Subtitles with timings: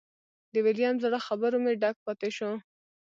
[0.53, 2.51] د ویلیم زړه خبرو مې ډک پاتې شو.